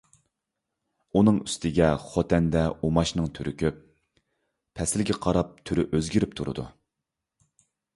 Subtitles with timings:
[1.19, 3.87] ئۇنىڭ ئۈستىگە خوتەندە ئۇماچنىڭ تۈرى كۆپ.
[4.81, 6.71] پەسىلگە قاراپ تۈرى ئۆزگىرىپ تۇرىدۇ.